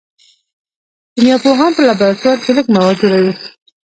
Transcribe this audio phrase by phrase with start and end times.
[1.13, 3.33] کیمیا پوهان په لابراتوار کې لږ مواد جوړوي.